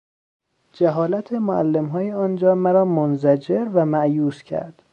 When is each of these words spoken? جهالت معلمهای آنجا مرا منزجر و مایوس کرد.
جهالت 0.73 1.33
معلمهای 1.33 2.11
آنجا 2.11 2.55
مرا 2.55 2.85
منزجر 2.85 3.69
و 3.73 3.85
مایوس 3.85 4.43
کرد. 4.43 4.81